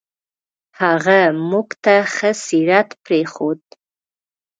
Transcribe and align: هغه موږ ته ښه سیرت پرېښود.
هغه 0.81 1.19
موږ 1.49 1.67
ته 1.83 1.95
ښه 2.15 2.31
سیرت 2.45 2.89
پرېښود. 3.05 3.61